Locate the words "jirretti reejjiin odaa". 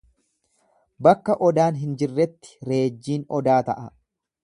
2.01-3.63